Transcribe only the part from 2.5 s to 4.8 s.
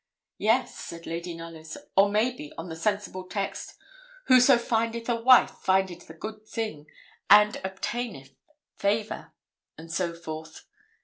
on the sensible text, "Whoso